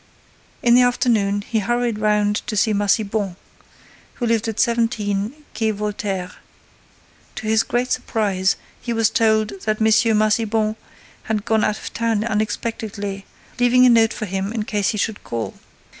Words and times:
In 0.63 0.73
the 0.73 0.81
afternoon, 0.81 1.41
he 1.41 1.59
hurried 1.59 1.99
round 1.99 2.37
to 2.47 2.57
see 2.57 2.73
Massiban, 2.73 3.35
who 4.15 4.25
lived 4.25 4.47
at 4.47 4.59
17, 4.59 5.33
Quai 5.55 5.69
Voltaire. 5.69 6.31
To 7.35 7.43
his 7.45 7.61
great 7.61 7.91
surprise, 7.91 8.55
he 8.81 8.93
was 8.93 9.11
told 9.11 9.49
that 9.65 9.79
M. 9.79 10.17
Massiban 10.19 10.75
had 11.25 11.45
gone 11.45 11.63
out 11.63 11.77
of 11.77 11.93
town 11.93 12.23
unexpectedly, 12.23 13.27
leaving 13.59 13.85
a 13.85 13.89
note 13.89 14.11
for 14.11 14.25
him 14.25 14.51
in 14.51 14.63
case 14.63 14.89
he 14.89 14.97
should 14.97 15.23
call. 15.23 15.53